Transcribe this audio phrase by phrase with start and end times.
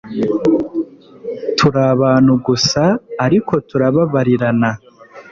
[1.57, 2.83] turi abantu gusa,
[3.25, 4.71] ariko turababarirana